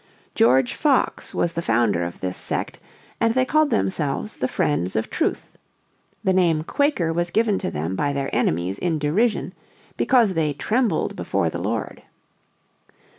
George 0.33 0.73
Fox 0.73 1.31
was 1.31 1.53
the 1.53 1.61
founder 1.61 2.03
of 2.03 2.21
this 2.21 2.35
sect, 2.35 2.79
and 3.19 3.35
they 3.35 3.45
called 3.45 3.69
themselves 3.69 4.37
the 4.37 4.47
Friends 4.47 4.95
of 4.95 5.11
Truth. 5.11 5.59
The 6.23 6.33
name 6.33 6.63
Quaker 6.63 7.13
was 7.13 7.29
given 7.29 7.59
to 7.59 7.69
them 7.69 7.95
by 7.95 8.11
their 8.11 8.35
enemies 8.35 8.79
in 8.79 8.97
derision 8.97 9.53
because 9.97 10.33
they 10.33 10.53
"trembled 10.53 11.15
before 11.15 11.51
the 11.51 11.61
Lord." 11.61 12.01